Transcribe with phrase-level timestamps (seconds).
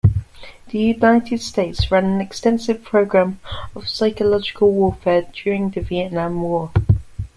[0.69, 3.39] The United States ran an extensive program
[3.75, 6.71] of psychological warfare during the Vietnam War.